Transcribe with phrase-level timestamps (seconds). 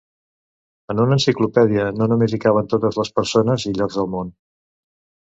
[0.93, 4.33] En una enciclopèdia no només hi caben totes les persones i llocs del món.